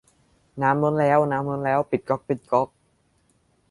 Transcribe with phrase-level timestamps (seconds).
[0.61, 2.69] น้ำล้นแล้ว น้ำล้นแล้ว ปิดก๊อก ปิดก๊อก